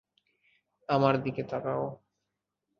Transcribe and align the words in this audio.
আমার 0.89 1.15
দিকে 1.23 1.43
তাকাও! 1.51 1.83